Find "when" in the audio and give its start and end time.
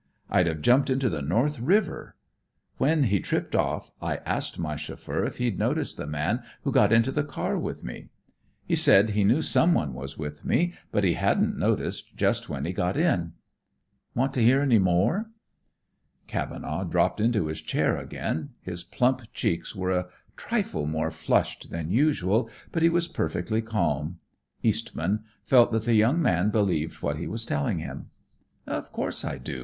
2.77-3.03, 12.49-12.65